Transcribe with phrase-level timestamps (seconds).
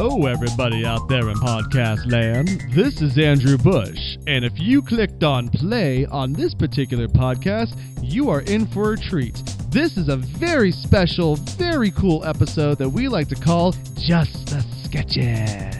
[0.00, 2.66] Hello, everybody out there in podcast land.
[2.72, 8.30] This is Andrew Bush, and if you clicked on play on this particular podcast, you
[8.30, 9.34] are in for a treat.
[9.70, 14.64] This is a very special, very cool episode that we like to call Just the
[14.84, 15.74] Sketches.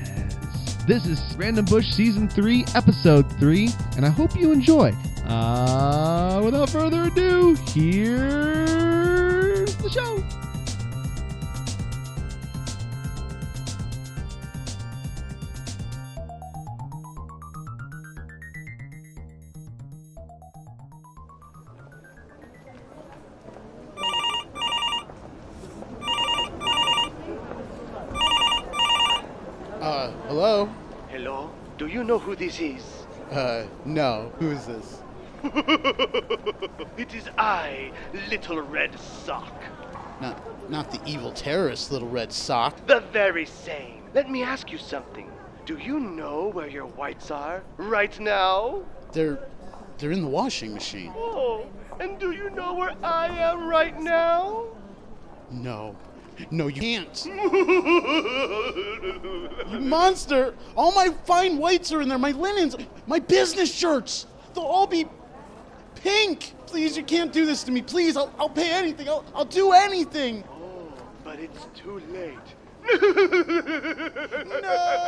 [0.88, 4.90] This is Random Bush Season 3, Episode 3, and I hope you enjoy.
[5.28, 8.66] Uh, without further ado, here's
[9.76, 10.47] the show.
[32.08, 33.06] Know who this is?
[33.30, 34.32] Uh, no.
[34.38, 35.02] Who is this?
[36.96, 37.92] it is I,
[38.30, 39.52] Little Red Sock.
[40.20, 42.74] Not, not the evil terrorist, little red sock.
[42.86, 44.02] The very same.
[44.14, 45.30] Let me ask you something.
[45.64, 48.82] Do you know where your whites are right now?
[49.12, 49.38] They're,
[49.98, 51.12] they're in the washing machine.
[51.14, 51.66] Oh,
[52.00, 54.64] and do you know where I am right now?
[55.50, 55.94] No.
[56.50, 57.26] No, you can't.
[59.70, 60.54] You monster!
[60.76, 62.18] All my fine whites are in there.
[62.18, 64.26] My linens, my business shirts.
[64.54, 65.06] They'll all be
[65.96, 66.54] pink.
[66.66, 67.82] Please, you can't do this to me.
[67.82, 69.08] Please, I'll, I'll pay anything.
[69.08, 70.44] I'll, I'll do anything.
[70.50, 70.92] oh,
[71.24, 72.38] but it's too late.
[74.62, 74.98] no!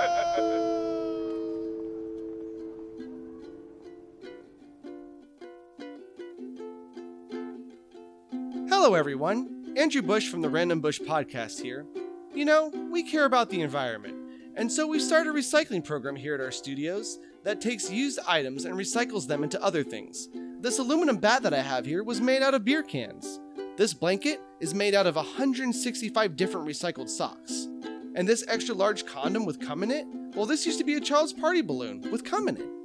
[8.68, 9.59] Hello, everyone.
[9.76, 11.86] Andrew Bush from the Random Bush podcast here.
[12.34, 14.16] You know, we care about the environment,
[14.56, 18.64] and so we start a recycling program here at our studios that takes used items
[18.64, 20.28] and recycles them into other things.
[20.60, 23.38] This aluminum bat that I have here was made out of beer cans.
[23.76, 27.68] This blanket is made out of 165 different recycled socks.
[28.16, 30.04] And this extra large condom with cum in it?
[30.34, 32.79] Well, this used to be a child's party balloon with cum in it.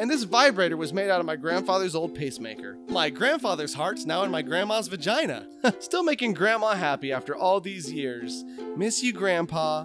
[0.00, 2.78] And this vibrator was made out of my grandfather's old pacemaker.
[2.88, 5.46] My grandfather's heart's now in my grandma's vagina.
[5.78, 8.42] Still making grandma happy after all these years.
[8.78, 9.84] Miss you, grandpa.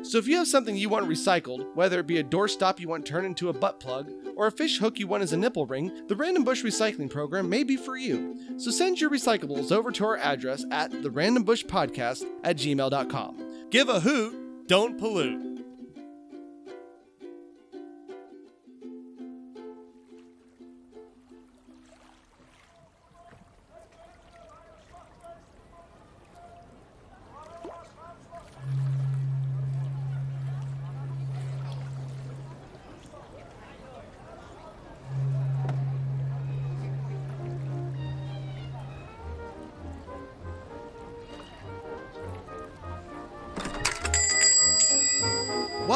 [0.00, 3.04] So if you have something you want recycled, whether it be a doorstop you want
[3.04, 5.92] turned into a butt plug, or a fish hook you want as a nipple ring,
[6.08, 8.38] the Random Bush Recycling Program may be for you.
[8.56, 13.68] So send your recyclables over to our address at the Random Bush Podcast at gmail.com.
[13.68, 15.49] Give a hoot, don't pollute.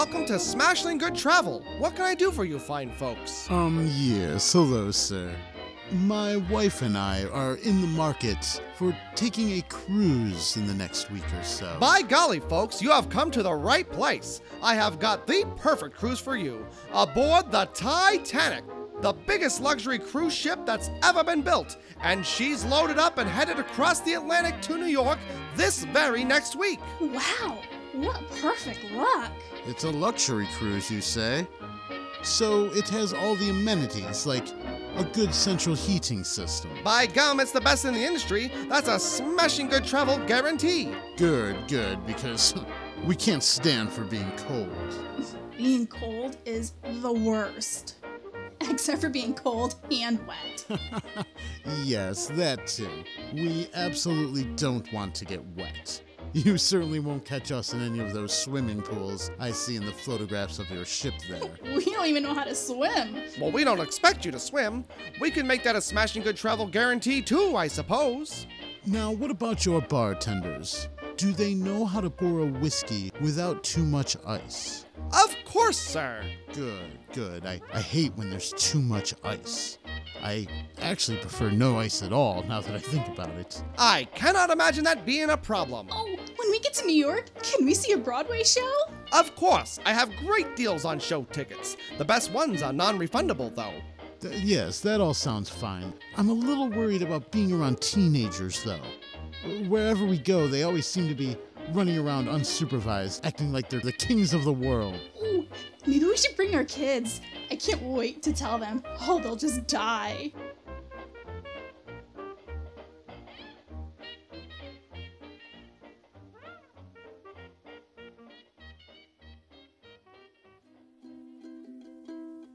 [0.05, 1.65] Welcome to Smashing Good Travel.
[1.79, 3.51] What can I do for you fine folks?
[3.51, 5.35] Um, yes, hello, sir.
[5.93, 11.11] My wife and I are in the market for taking a cruise in the next
[11.11, 11.79] week or so.
[11.81, 14.43] By golly, folks, you have come to the right place.
[14.63, 16.67] I have got the perfect cruise for you.
[16.93, 18.65] Aboard the Titanic,
[19.01, 21.79] the biggest luxury cruise ship that's ever been built.
[22.03, 25.19] And she's loaded up and headed across the Atlantic to New York
[25.57, 26.81] this very next week.
[27.01, 27.59] Wow,
[27.95, 29.33] what perfect luck!
[29.67, 31.47] It's a luxury cruise, you say?
[32.23, 34.49] So it has all the amenities, like
[34.97, 36.71] a good central heating system.
[36.83, 38.51] By gum, it's the best in the industry.
[38.69, 40.95] That's a smashing good travel guarantee.
[41.17, 42.55] Good, good, because
[43.05, 44.71] we can't stand for being cold.
[45.57, 47.97] Being cold is the worst.
[48.61, 50.67] Except for being cold and wet.
[51.83, 52.89] Yes, that too.
[53.33, 56.03] We absolutely don't want to get wet.
[56.35, 59.93] You certainly won't catch us in any of those swimming pools I see in the
[59.93, 61.41] photographs of your ship there.
[61.77, 63.23] we don't even know how to swim.
[63.41, 64.85] Well, we don't expect you to swim.
[65.21, 68.49] We can make that a smashing good travel guarantee too, I suppose.
[68.85, 70.89] Now, what about your bartenders?
[71.17, 74.85] Do they know how to pour a whiskey without too much ice?
[75.13, 76.25] Of course, sir.
[76.53, 77.47] Good, good.
[77.47, 79.79] I, I hate when there's too much ice.
[80.23, 80.49] I
[80.81, 83.63] actually prefer no ice at all now that I think about it.
[83.79, 85.87] I cannot imagine that being a problem.
[85.93, 88.73] Oh, when we get to New York, can we see a Broadway show?
[89.13, 91.77] Of course, I have great deals on show tickets.
[91.97, 93.75] The best ones are non refundable, though.
[94.21, 95.93] Th- yes, that all sounds fine.
[96.17, 98.81] I'm a little worried about being around teenagers, though
[99.69, 101.37] wherever we go, they always seem to be
[101.73, 104.99] running around unsupervised, acting like they're the kings of the world.
[105.23, 105.47] Ooh,
[105.87, 107.21] maybe we should bring our kids.
[107.51, 108.83] I can't wait to tell them.
[109.03, 110.33] Oh, they'll just die.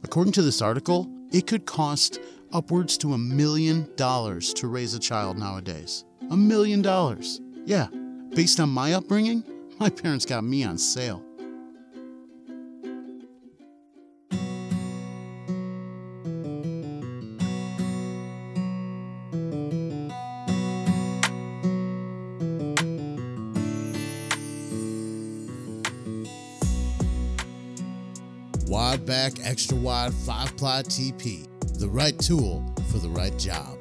[0.03, 2.19] According to this article, it could cost
[2.51, 6.03] upwards to a million dollars to raise a child nowadays.
[6.31, 7.41] A million dollars.
[7.65, 7.87] Yeah,
[8.35, 9.43] based on my upbringing,
[9.79, 11.23] my parents got me on sale.
[28.67, 31.47] Wide back, extra wide, 5 ply TP.
[31.79, 33.78] The right tool for the right job.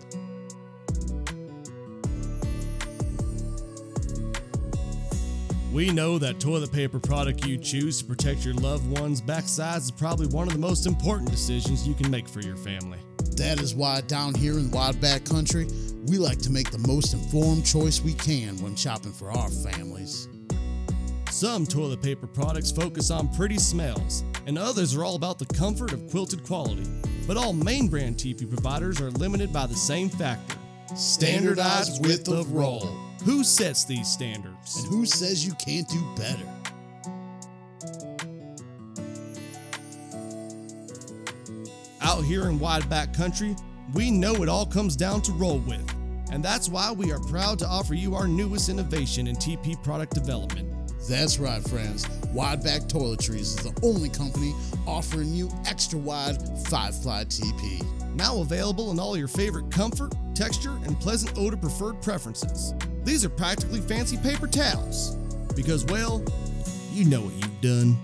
[5.79, 9.91] We know that toilet paper product you choose to protect your loved one's backsides is
[9.93, 12.99] probably one of the most important decisions you can make for your family.
[13.37, 15.69] That is why down here in Wide Back Country,
[16.09, 20.27] we like to make the most informed choice we can when shopping for our families.
[21.31, 25.93] Some toilet paper products focus on pretty smells, and others are all about the comfort
[25.93, 26.91] of quilted quality.
[27.25, 30.57] But all main brand TP providers are limited by the same factor
[30.97, 33.08] Standardized width of roll.
[33.29, 34.77] Who sets these standards?
[34.77, 36.49] And who says you can't do better?
[42.01, 43.55] Out here in wide back country,
[43.93, 45.87] we know it all comes down to roll with.
[46.33, 50.15] And that's why we are proud to offer you our newest innovation in TP product
[50.15, 50.95] development.
[51.07, 52.09] That's right, friends.
[52.33, 54.55] Wide Back Toiletries is the only company
[54.87, 56.39] offering you extra wide
[56.69, 57.85] 5 ply TP.
[58.15, 62.73] Now available in all your favorite comfort, texture, and pleasant odor preferred preferences.
[63.09, 65.17] These are practically fancy paper towels.
[65.57, 66.23] Because, well,
[66.93, 67.97] you know what you've done.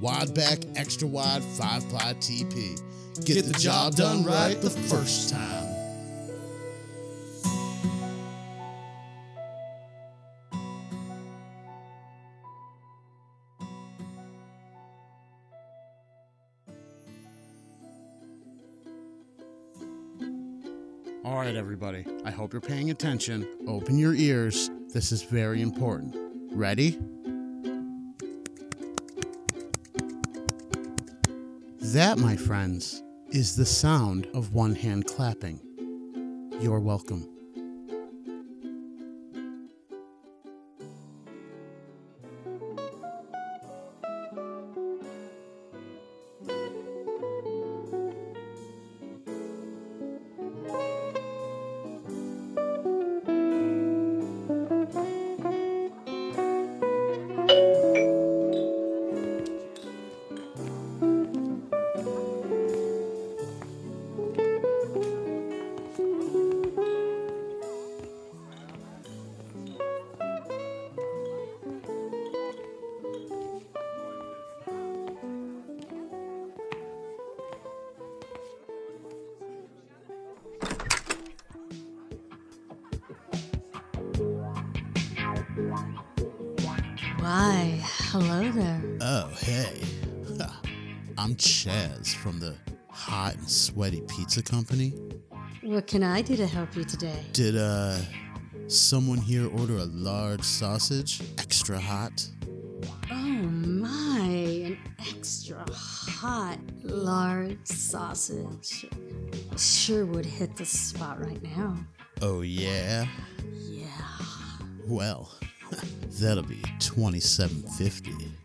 [0.00, 2.76] Wide Back Extra Wide 5 ply TP.
[3.24, 5.67] Get, Get the job done right the first time.
[21.28, 22.06] All right, everybody.
[22.24, 23.46] I hope you're paying attention.
[23.66, 24.70] Open your ears.
[24.94, 26.16] This is very important.
[26.52, 26.98] Ready?
[31.80, 35.60] That, my friends, is the sound of one hand clapping.
[36.62, 37.28] You're welcome.
[91.38, 92.54] Chaz from the
[92.90, 94.92] Hot and Sweaty Pizza Company.
[95.62, 97.24] What can I do to help you today?
[97.32, 97.96] Did, uh,
[98.66, 101.22] someone here order a large sausage?
[101.38, 102.28] Extra hot?
[103.10, 108.86] Oh my, an extra hot, large sausage.
[109.56, 111.76] Sure would hit the spot right now.
[112.20, 113.06] Oh, yeah?
[113.54, 113.86] Yeah.
[114.86, 115.30] Well,
[116.20, 118.37] that'll be 2750 Oh, I'm,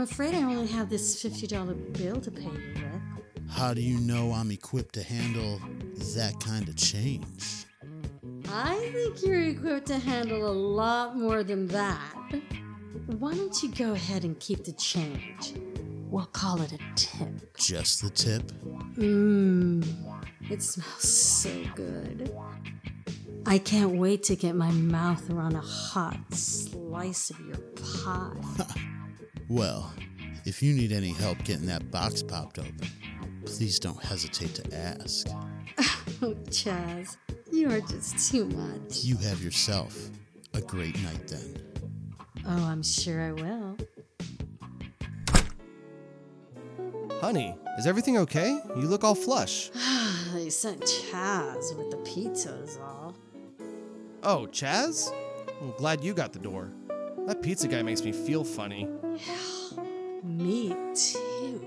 [0.00, 3.50] I'm afraid I only have this $50 bill to pay you with.
[3.50, 5.60] How do you know I'm equipped to handle
[6.14, 7.66] that kind of change?
[8.48, 12.00] I think you're equipped to handle a lot more than that.
[13.18, 15.52] Why don't you go ahead and keep the change?
[16.08, 17.54] We'll call it a tip.
[17.58, 18.50] Just the tip?
[18.94, 19.86] Mmm,
[20.50, 22.34] it smells so good.
[23.44, 28.86] I can't wait to get my mouth around a hot slice of your pie.
[29.50, 29.92] Well,
[30.44, 32.88] if you need any help getting that box popped open,
[33.44, 35.26] please don't hesitate to ask.
[36.22, 37.16] Oh, Chaz,
[37.50, 39.04] you are just too much.
[39.04, 40.10] You have yourself
[40.52, 41.56] a great night then.
[42.46, 43.78] Oh, I'm sure I will.
[47.22, 48.60] Honey, is everything okay?
[48.76, 49.70] You look all flush.
[50.34, 53.16] they sent Chaz with the pizza is all.
[54.22, 55.10] Oh, Chaz?
[55.62, 56.70] I'm glad you got the door.
[57.30, 58.88] That pizza guy makes me feel funny.
[60.24, 61.62] Me too.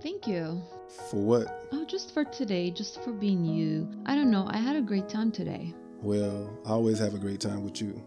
[0.00, 0.62] Thank you.
[1.10, 1.66] For what?
[1.72, 3.90] Oh, just for today, just for being you.
[4.06, 5.74] I don't know, I had a great time today.
[6.00, 8.00] Well, I always have a great time with you.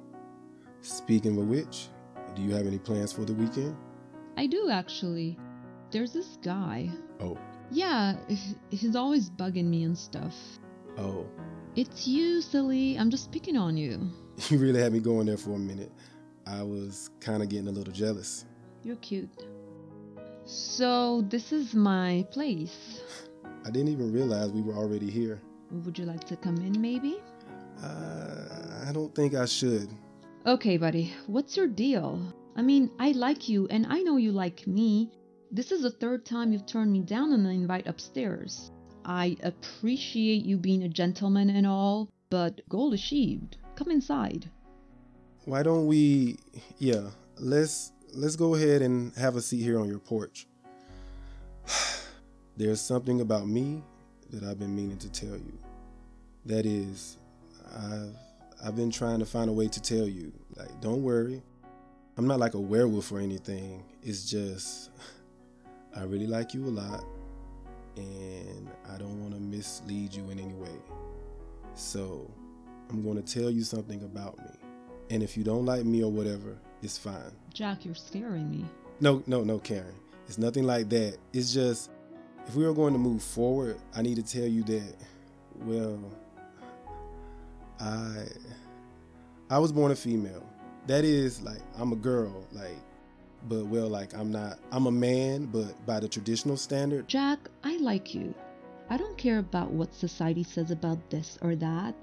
[0.80, 1.90] Speaking of which,
[2.36, 3.76] do you have any plans for the weekend?
[4.38, 5.38] I do actually.
[5.92, 6.90] There's this guy.
[7.20, 7.38] Oh,
[7.70, 8.16] Yeah,
[8.70, 10.36] he's always bugging me and stuff.
[10.98, 11.26] oh.
[11.76, 12.98] It's you, silly.
[12.98, 14.10] I'm just picking on you.
[14.50, 15.92] You really had me going there for a minute.
[16.48, 18.46] I was kind of getting a little jealous.
[18.84, 19.30] You're cute.
[20.46, 23.02] So, this is my place.
[23.64, 25.40] I didn't even realize we were already here.
[25.86, 27.20] Would you like to come in, maybe?
[27.84, 29.90] Uh, I don't think I should.
[30.44, 32.20] Okay, buddy, what's your deal?
[32.56, 35.12] I mean, I like you, and I know you like me.
[35.52, 38.72] This is the third time you've turned me down on the invite upstairs.
[39.06, 43.58] I appreciate you being a gentleman and all, but goal achieved.
[43.76, 44.50] Come inside.
[45.46, 46.40] Why don't we?
[46.80, 50.48] Yeah, let's let's go ahead and have a seat here on your porch.
[52.58, 53.84] There's something about me
[54.32, 55.60] that I've been meaning to tell you.
[56.48, 57.18] That is,
[57.76, 58.16] I've
[58.64, 60.32] I've been trying to find a way to tell you.
[60.56, 61.42] Like, don't worry,
[62.18, 63.84] I'm not like a werewolf or anything.
[64.04, 64.92] It's just
[65.96, 67.04] I really like you a lot,
[67.98, 70.78] and I don't want to mislead you in any way.
[71.76, 72.30] So
[72.90, 74.52] I'm going to tell you something about me.
[75.10, 77.32] And if you don't like me or whatever, it's fine.
[77.54, 78.66] Jack, you're scaring me.
[79.00, 79.96] No, no, no, Karen.
[80.28, 81.18] It's nothing like that.
[81.34, 81.90] It's just
[82.48, 84.96] if we are going to move forward, I need to tell you that
[85.56, 86.00] well
[87.82, 88.26] I
[89.50, 90.48] I was born a female.
[90.88, 92.78] That is like I'm a girl, like
[93.48, 97.78] but well like I'm not I'm a man, but by the traditional standard, Jack, I
[97.78, 98.34] like you.
[98.90, 101.96] I don't care about what society says about this or that.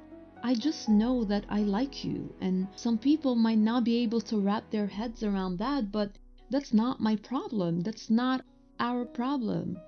[0.42, 4.40] I just know that I like you, and some people might not be able to
[4.40, 6.12] wrap their heads around that, but
[6.50, 7.80] that's not my problem.
[7.80, 8.44] That's not
[8.78, 9.78] our problem.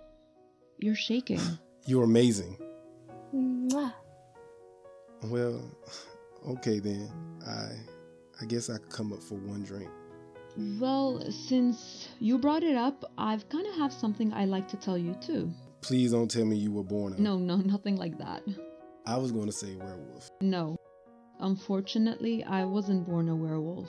[0.79, 1.41] You're shaking.
[1.87, 2.59] you're amazing.
[3.35, 3.93] Mwah.
[5.25, 5.61] Well,
[6.49, 7.11] okay then.
[7.47, 7.73] I
[8.41, 9.91] I guess I could come up for one drink.
[10.79, 14.99] Well, since you brought it up, I've kind of have something I like to tell
[14.99, 15.51] you too.
[15.83, 18.43] Please don't tell me you were born a No, no, nothing like that.
[19.07, 20.29] I was going to say werewolf.
[20.41, 20.77] No.
[21.39, 23.89] Unfortunately, I wasn't born a werewolf.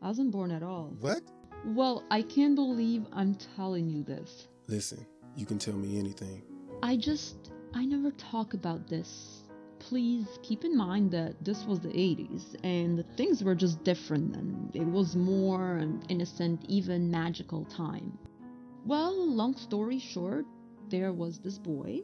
[0.00, 0.94] I wasn't born at all.
[1.00, 1.22] What?
[1.66, 4.48] Well, I can't believe I'm telling you this.
[4.68, 5.04] Listen,
[5.36, 6.42] you can tell me anything.
[6.82, 9.41] I just, I never talk about this.
[9.88, 14.70] Please keep in mind that this was the 80s and things were just different then.
[14.72, 18.16] It was more an innocent, even magical time.
[18.86, 20.46] Well, long story short,
[20.88, 22.02] there was this boy.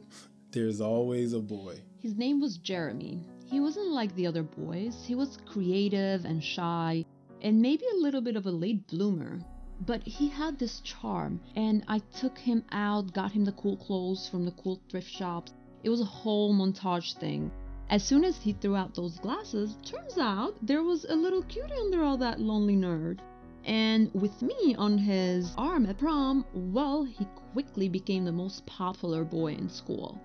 [0.50, 1.80] There's always a boy.
[2.00, 3.22] His name was Jeremy.
[3.46, 5.04] He wasn't like the other boys.
[5.06, 7.04] He was creative and shy,
[7.42, 9.40] and maybe a little bit of a late bloomer.
[9.86, 14.28] But he had this charm, and I took him out, got him the cool clothes
[14.28, 15.52] from the cool thrift shops.
[15.84, 17.50] It was a whole montage thing.
[17.90, 21.72] As soon as he threw out those glasses, turns out there was a little cutie
[21.72, 23.20] under all that lonely nerd.
[23.64, 29.24] And with me on his arm at prom, well, he quickly became the most popular
[29.24, 30.20] boy in school.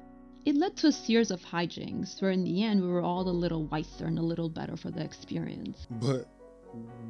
[0.45, 3.31] It led to a series of hijinks where, in the end, we were all a
[3.31, 5.87] little wiser and a little better for the experience.
[5.89, 6.27] But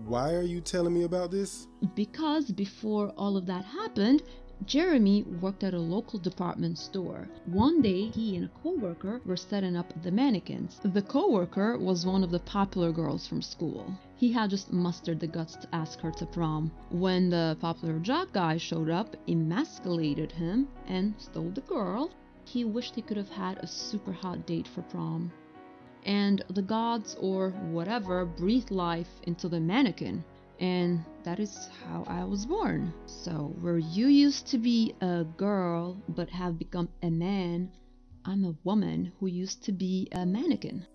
[0.05, 1.67] why are you telling me about this?
[1.95, 4.22] Because before all of that happened,
[4.65, 7.27] Jeremy worked at a local department store.
[7.46, 10.79] One day, he and a coworker were setting up the mannequins.
[10.84, 13.86] The coworker was one of the popular girls from school.
[14.15, 16.72] He had just mustered the guts to ask her to prom.
[16.91, 22.12] When the popular jock guy showed up, emasculated him, and stole the girl,
[22.46, 25.32] he wished he could have had a super hot date for prom.
[26.05, 30.24] And the gods, or whatever, breathed life into the mannequin.
[30.60, 32.93] And that is how I was born.
[33.05, 37.72] So, where you used to be a girl but have become a man,
[38.25, 40.86] I'm a woman who used to be a mannequin.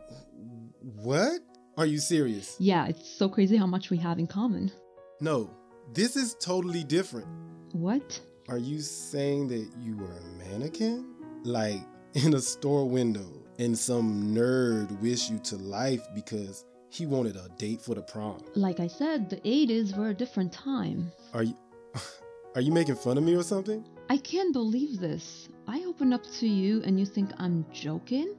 [0.80, 1.40] What?
[1.76, 2.56] Are you serious?
[2.58, 4.72] Yeah, it's so crazy how much we have in common.
[5.20, 5.50] No,
[5.92, 7.28] this is totally different.
[7.72, 8.20] What?
[8.48, 11.06] Are you saying that you were a mannequin?
[11.44, 11.80] Like
[12.14, 17.48] in a store window and some nerd wish you to life because he wanted a
[17.58, 18.42] date for the prom.
[18.54, 21.12] Like I said, the 80s were a different time.
[21.34, 21.54] Are you
[22.54, 23.84] Are you making fun of me or something?
[24.10, 25.48] I can't believe this.
[25.66, 28.34] I open up to you and you think I'm joking?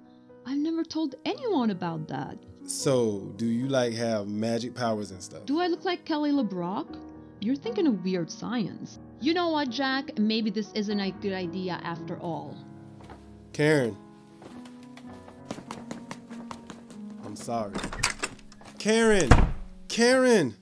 [0.45, 2.37] I've never told anyone about that.
[2.65, 5.45] So, do you like have magic powers and stuff?
[5.45, 6.99] Do I look like Kelly LeBrock?
[7.39, 8.99] You're thinking of weird science.
[9.21, 10.17] You know what, Jack?
[10.17, 12.57] Maybe this isn't a good idea after all.
[13.53, 13.95] Karen.
[17.23, 17.73] I'm sorry.
[18.79, 19.29] Karen!
[19.89, 20.55] Karen!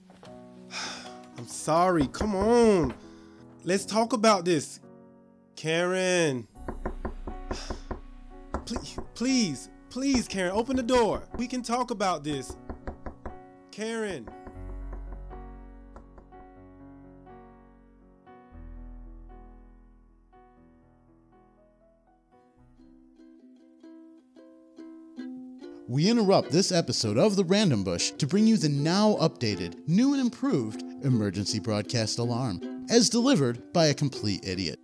[1.37, 2.07] I'm sorry.
[2.07, 2.95] Come on.
[3.63, 4.79] Let's talk about this.
[5.55, 6.47] Karen.
[8.65, 11.21] please, please, please, Karen, open the door.
[11.37, 12.57] We can talk about this.
[13.69, 14.27] Karen.
[25.89, 30.11] We interrupt this episode of The Random Bush to bring you the now updated, new
[30.11, 34.81] and improved emergency broadcast alarm, as delivered by a complete idiot.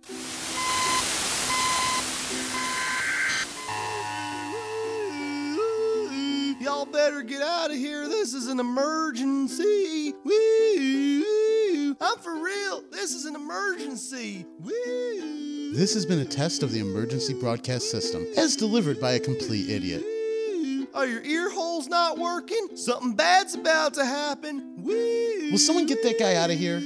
[6.58, 8.08] Y'all better get out of here.
[8.08, 10.14] This is an emergency.
[10.24, 11.96] Woo!
[12.00, 12.82] I'm for real.
[12.90, 14.46] This is an emergency.
[14.58, 15.74] Woo!
[15.74, 19.68] This has been a test of the emergency broadcast system, as delivered by a complete
[19.68, 20.02] idiot.
[20.94, 22.68] Are your ear holes not working?
[22.76, 24.76] Something bad's about to happen.
[24.78, 25.50] Woo!
[25.50, 26.80] Will someone get that guy out of here?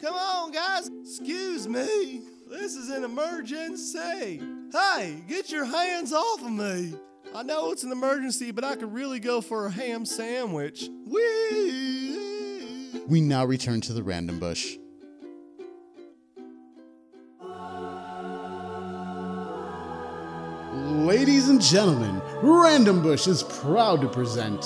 [0.00, 0.88] Come on, guys.
[1.02, 2.22] Excuse me.
[2.48, 4.40] This is an emergency.
[4.72, 6.94] Hey, get your hands off of me.
[7.34, 10.88] I know it's an emergency, but I could really go for a ham sandwich.
[11.06, 13.02] Woo!
[13.08, 14.76] We now return to the random bush.
[21.26, 24.60] Ladies and gentlemen, Random Bush is proud to present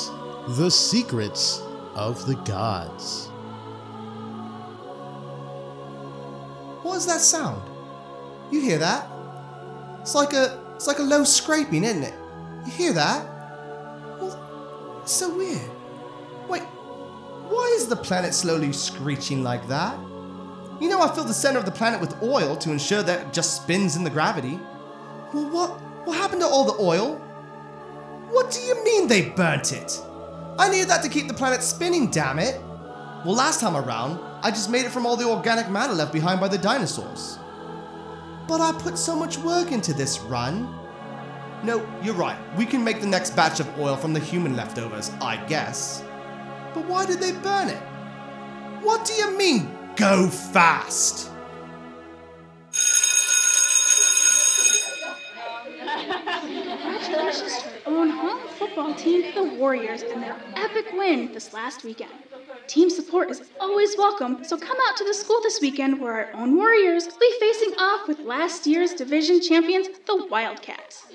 [0.58, 1.62] The Secrets
[1.94, 3.28] of the Gods.
[6.82, 7.62] What is that sound?
[8.50, 9.08] You hear that?
[10.02, 12.14] It's like a it's like a low scraping, isn't it?
[12.66, 13.24] You hear that?
[14.20, 15.70] Well, it's so weird.
[16.46, 19.98] Wait, why is the planet slowly screeching like that?
[20.78, 23.32] You know I fill the center of the planet with oil to ensure that it
[23.32, 24.60] just spins in the gravity.
[25.32, 27.16] Well, what what happened to all the oil?
[28.30, 30.00] What do you mean they burnt it?
[30.58, 32.60] I needed that to keep the planet spinning, damn it.
[33.24, 36.40] Well, last time around, I just made it from all the organic matter left behind
[36.40, 37.38] by the dinosaurs.
[38.46, 40.74] But I put so much work into this run.
[41.62, 42.38] No, you're right.
[42.56, 46.02] We can make the next batch of oil from the human leftovers, I guess.
[46.72, 47.82] But why did they burn it?
[48.82, 51.30] What do you mean, go fast?
[58.80, 62.12] Football team, the Warriors, and their epic win this last weekend.
[62.66, 66.32] Team support is always welcome, so come out to the school this weekend where our
[66.32, 71.12] own Warriors will be facing off with last year's division champions, the Wildcats.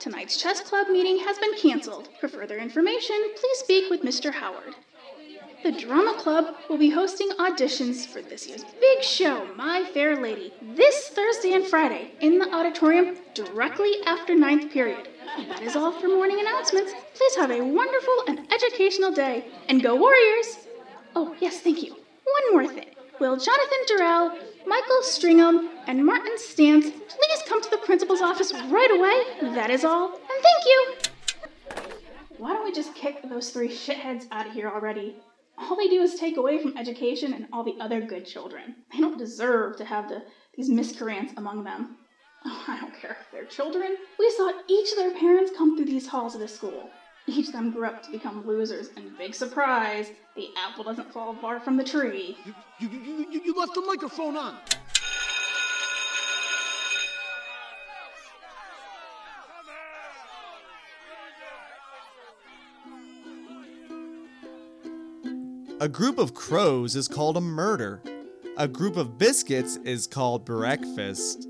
[0.00, 2.08] Tonight's chess club meeting has been canceled.
[2.20, 4.32] For further information, please speak with Mr.
[4.32, 4.74] Howard.
[5.62, 10.52] The Drama Club will be hosting auditions for this year's big show, My Fair Lady,
[10.60, 15.09] this Thursday and Friday in the auditorium directly after ninth period.
[15.36, 16.92] That is all for morning announcements.
[17.14, 20.66] Please have a wonderful and educational day, and go Warriors!
[21.14, 21.92] Oh, yes, thank you.
[21.92, 22.86] One more thing.
[23.20, 28.90] Will Jonathan Durrell, Michael Stringham, and Martin Stantz please come to the principal's office right
[28.90, 29.54] away?
[29.54, 30.94] That is all, and thank you!
[32.38, 35.16] Why don't we just kick those three shitheads out of here already?
[35.58, 38.76] All they do is take away from education and all the other good children.
[38.92, 40.22] They don't deserve to have the,
[40.56, 41.98] these miscreants among them.
[42.44, 43.96] Oh, I don't care if they're children.
[44.18, 46.90] We saw each of their parents come through these halls of the school.
[47.26, 51.34] Each of them grew up to become losers, and big surprise, the apple doesn't fall
[51.36, 52.38] far from the tree.
[52.44, 54.56] You, you, you, you left the microphone on.
[65.82, 68.02] A group of crows is called a murder.
[68.56, 71.49] A group of biscuits is called breakfast.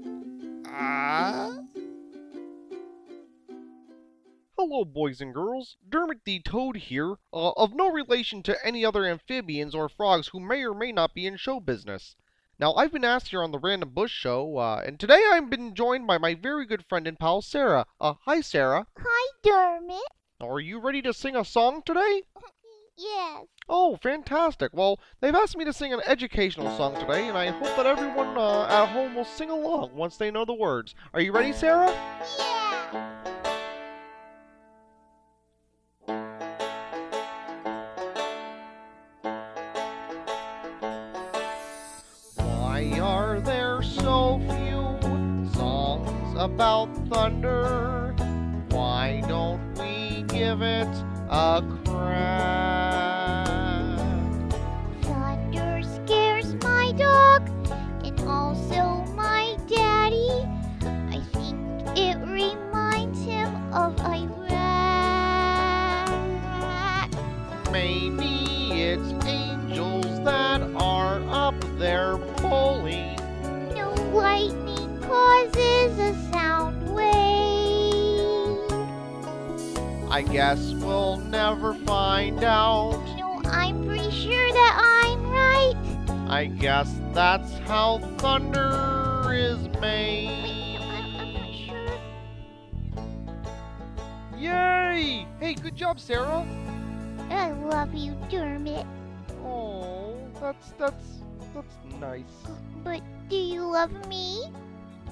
[4.57, 5.77] Hello, boys and girls.
[5.87, 10.40] Dermot the Toad here, uh, of no relation to any other amphibians or frogs who
[10.40, 12.16] may or may not be in show business.
[12.59, 15.75] Now, I've been asked here on the Random Bush Show, uh, and today I've been
[15.75, 17.87] joined by my very good friend and pal, Sarah.
[18.01, 18.87] Uh, hi, Sarah.
[18.99, 20.01] Hi, Dermot.
[20.40, 22.23] Are you ready to sing a song today?
[23.01, 23.47] Yes.
[23.67, 24.73] Oh, fantastic.
[24.75, 28.37] Well, they've asked me to sing an educational song today, and I hope that everyone
[28.37, 30.95] uh, at home will sing along once they know the words.
[31.15, 31.91] Are you ready, Sarah?
[32.39, 33.17] Yeah.
[42.37, 48.15] Why are there so few songs about thunder?
[48.71, 50.89] Why don't we give it
[51.31, 52.89] a crack?
[80.20, 83.02] I guess we'll never find out.
[83.16, 86.28] No, I'm pretty sure that I'm right.
[86.28, 90.28] I guess that's how thunder is made.
[94.37, 95.26] Yay!
[95.40, 96.46] Hey, good job, Sarah.
[97.30, 98.87] I love you, Dermot.
[99.42, 101.22] Oh, that's that's
[101.54, 102.24] that's nice.
[102.85, 104.52] But do you love me?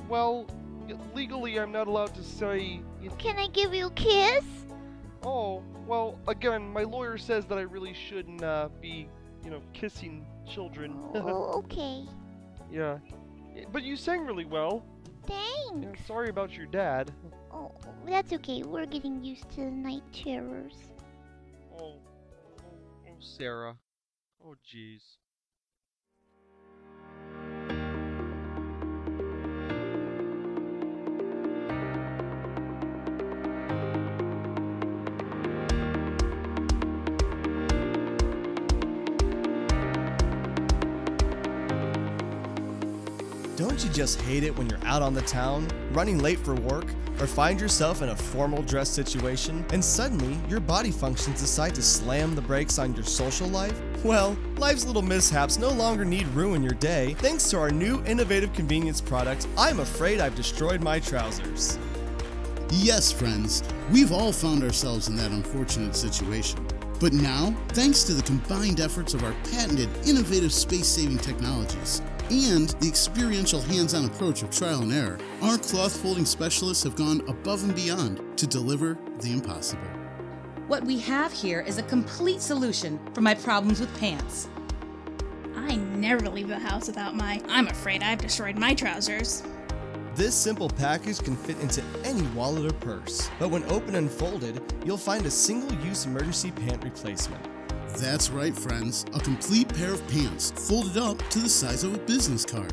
[0.06, 0.46] Well,
[1.14, 2.82] legally, I'm not allowed to say.
[3.16, 4.44] Can I give you a kiss?
[5.22, 9.08] Oh, well, again, my lawyer says that I really shouldn't uh, be,
[9.44, 10.96] you know, kissing children.
[11.14, 12.04] Oh, okay.
[12.70, 12.98] yeah,
[13.72, 14.84] but you sang really well.
[15.26, 15.98] Thanks.
[16.00, 17.10] Yeah, sorry about your dad.
[17.52, 17.72] Oh,
[18.06, 18.62] that's okay.
[18.62, 20.74] We're getting used to the night terrors.
[21.78, 22.00] Oh, Oh,
[23.08, 23.76] oh, Sarah.
[24.44, 25.02] Oh, jeez.
[43.58, 46.86] Don't you just hate it when you're out on the town, running late for work,
[47.18, 51.82] or find yourself in a formal dress situation, and suddenly your body functions decide to
[51.82, 53.76] slam the brakes on your social life?
[54.04, 58.52] Well, life's little mishaps no longer need ruin your day thanks to our new innovative
[58.52, 61.80] convenience product, I'm Afraid I've Destroyed My Trousers.
[62.70, 66.64] Yes, friends, we've all found ourselves in that unfortunate situation.
[67.00, 72.68] But now, thanks to the combined efforts of our patented innovative space saving technologies and
[72.80, 77.22] the experiential hands on approach of trial and error, our cloth folding specialists have gone
[77.28, 79.82] above and beyond to deliver the impossible.
[80.66, 84.48] What we have here is a complete solution for my problems with pants.
[85.56, 89.42] I never leave the house without my I'm afraid I've destroyed my trousers.
[90.14, 94.60] This simple package can fit into any wallet or purse, but when open and folded,
[94.84, 97.42] you'll find a single use emergency pant replacement.
[98.00, 99.04] That's right, friends.
[99.12, 102.72] A complete pair of pants folded up to the size of a business card.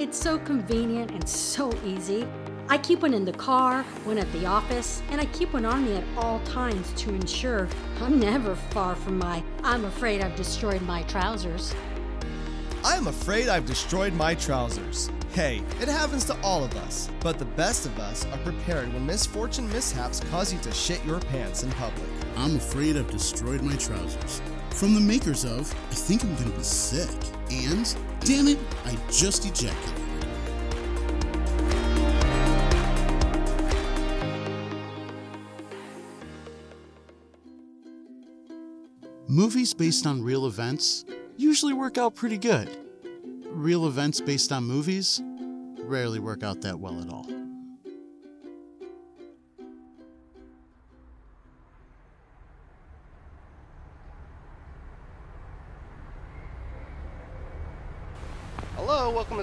[0.00, 2.26] It's so convenient and so easy.
[2.68, 5.84] I keep one in the car, one at the office, and I keep one on
[5.84, 7.68] me at all times to ensure
[8.00, 11.72] I'm never far from my I'm afraid I've destroyed my trousers.
[12.82, 15.10] I'm afraid I've destroyed my trousers.
[15.32, 19.06] Hey, it happens to all of us, but the best of us are prepared when
[19.06, 22.19] misfortune mishaps cause you to shit your pants in public.
[22.36, 24.40] I'm afraid I've destroyed my trousers.
[24.70, 27.10] From the makers of I think I'm gonna be sick
[27.50, 30.00] and damn it, I just ejaculated.
[39.28, 41.04] Movies based on real events
[41.36, 42.68] usually work out pretty good.
[43.46, 45.22] Real events based on movies
[45.78, 47.39] rarely work out that well at all.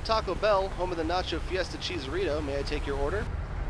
[0.07, 2.41] Taco Bell, home of the Nacho Fiesta Cheeserito.
[2.45, 3.25] May I take your order?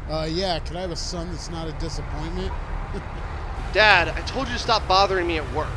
[0.08, 2.54] Uh, yeah, can I have a son that's not a disappointment?
[3.74, 5.68] Dad, I told you to stop bothering me at work.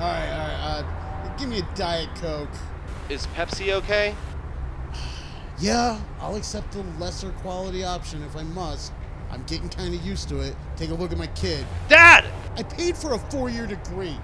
[0.00, 2.48] Alright, alright, uh, give me a Diet Coke.
[3.08, 4.16] Is Pepsi okay?
[5.60, 8.92] Yeah, I'll accept the lesser quality option if I must.
[9.30, 10.56] I'm getting kind of used to it.
[10.76, 11.64] Take a look at my kid.
[11.88, 12.26] Dad!
[12.56, 14.18] I paid for a four year degree.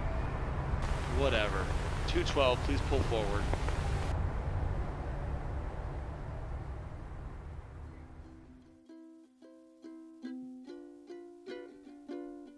[1.18, 1.64] Whatever.
[2.08, 3.42] 212, please pull forward.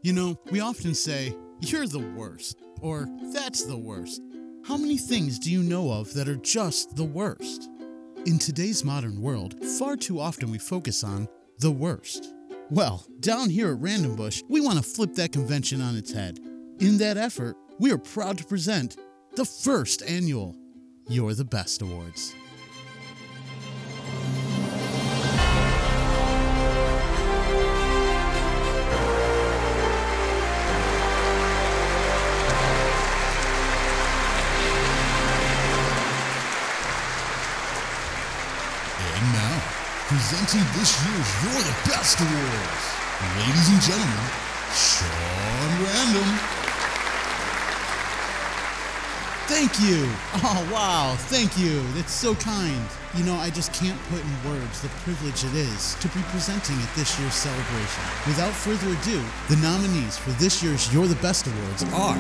[0.05, 4.21] You know, we often say, you're the worst, or that's the worst.
[4.67, 7.71] How many things do you know of that are just the worst?
[8.27, 11.27] In today's modern world, far too often we focus on
[11.61, 12.35] the worst.
[12.69, 16.38] Well, down here at Random Bush, we want to flip that convention on its head.
[16.81, 18.99] In that effort, we are proud to present
[19.37, 20.55] the first annual
[21.09, 22.35] You're the Best Awards.
[39.14, 39.62] And now,
[40.11, 42.85] presenting this year's You're the Best Awards,
[43.38, 44.27] ladies and gentlemen,
[44.74, 46.31] Sean Random.
[49.46, 50.11] Thank you.
[50.42, 51.14] Oh, wow.
[51.16, 51.81] Thank you.
[51.92, 52.83] That's so kind.
[53.14, 56.77] You know, I just can't put in words the privilege it is to be presenting
[56.81, 58.03] at this year's celebration.
[58.27, 62.18] Without further ado, the nominees for this year's You're the Best Awards are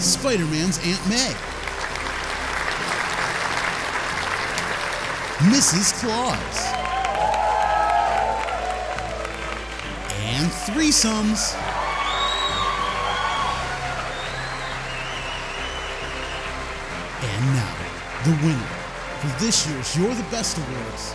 [0.00, 1.34] Spider Man's Aunt May,
[5.38, 5.92] Mrs.
[6.00, 6.72] Claus,
[10.10, 11.54] and threesomes.
[17.22, 17.76] And now,
[18.24, 18.58] the winner
[19.20, 21.14] for this year's You're the Best Awards.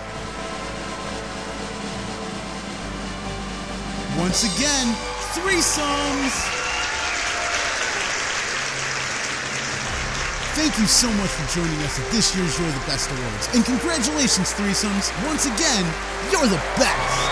[4.20, 4.94] Once again,
[5.34, 6.61] threesomes!
[10.62, 13.50] Thank you so much for joining us at this year's You're the Best Awards.
[13.56, 15.10] And congratulations, threesomes!
[15.26, 15.92] Once again,
[16.32, 17.31] you're the best!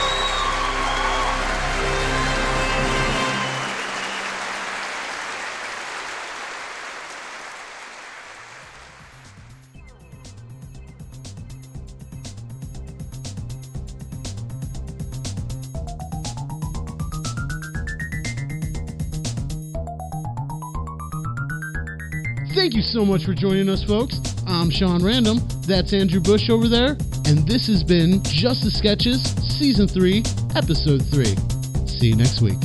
[22.92, 24.20] So much for joining us, folks.
[24.48, 25.38] I'm Sean Random.
[25.68, 26.98] That's Andrew Bush over there.
[27.26, 29.22] And this has been Just the Sketches,
[29.60, 30.24] Season 3,
[30.56, 31.26] Episode 3.
[31.86, 32.58] See you next week.